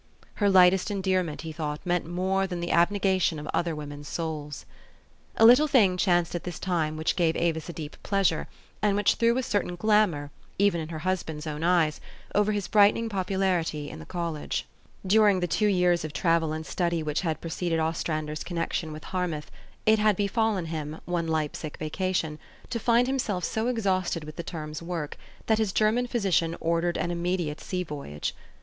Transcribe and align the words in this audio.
"Her 0.41 0.49
light 0.49 0.73
est 0.73 0.89
endearment, 0.89 1.41
he 1.41 1.51
thought, 1.51 1.79
meant 1.85 2.07
more 2.09 2.47
than 2.47 2.59
the 2.59 2.71
abnegation 2.71 3.37
of 3.37 3.47
other 3.53 3.75
women's 3.75 4.07
souls. 4.07 4.65
A 5.37 5.45
little 5.45 5.67
thing 5.67 5.95
chanced 5.95 6.33
at 6.33 6.43
this 6.43 6.57
time 6.57 6.97
which 6.97 7.15
gave 7.15 7.35
Avis 7.37 7.69
a 7.69 7.73
deep 7.73 7.97
pleasure, 8.01 8.47
and 8.81 8.97
which 8.97 9.13
threw 9.13 9.37
a 9.37 9.43
certain 9.43 9.75
glamour, 9.75 10.31
even 10.57 10.81
in 10.81 10.89
her 10.89 10.97
husband's 11.05 11.45
own 11.45 11.61
e} 11.61 11.67
r 11.67 11.83
es, 11.83 12.01
over 12.33 12.51
his 12.51 12.67
brightening 12.67 13.09
popularity 13.09 13.91
in 13.91 13.99
the 13.99 14.07
college. 14.07 14.65
248 15.07 15.07
THE 15.07 15.13
STORY 15.13 15.13
OF 15.13 15.19
AVIS. 15.19 15.33
Dunng 15.33 15.39
the 15.39 15.57
two 15.59 15.79
years 15.79 16.03
of 16.03 16.13
travel 16.13 16.51
and 16.51 16.65
study 16.65 17.03
which 17.03 17.21
had 17.21 17.39
preceded 17.39 17.77
Ostrander 17.79 18.33
's 18.33 18.43
connection 18.43 18.91
with 18.91 19.03
Harmouth, 19.03 19.51
it 19.85 19.99
had 19.99 20.15
befallen 20.15 20.65
him,^one 20.65 21.29
Leipsic 21.29 21.77
vacation, 21.77 22.39
to 22.71 22.79
find 22.79 23.05
himself 23.05 23.43
so 23.43 23.67
exhausted 23.67 24.23
with 24.23 24.35
the 24.35 24.41
term's 24.41 24.81
work, 24.81 25.15
that 25.45 25.59
his 25.59 25.71
German 25.71 26.07
physician 26.07 26.55
ordered 26.59 26.97
an 26.97 27.11
immediate 27.11 27.61
sea 27.61 27.83
voyage. 27.83 28.33